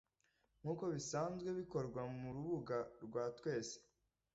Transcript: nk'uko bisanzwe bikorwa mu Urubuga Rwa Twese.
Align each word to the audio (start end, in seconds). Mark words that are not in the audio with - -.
nk'uko 0.61 0.83
bisanzwe 0.95 1.49
bikorwa 1.59 2.01
mu 2.13 2.19
Urubuga 2.29 2.77
Rwa 3.05 3.23
Twese. 3.37 3.77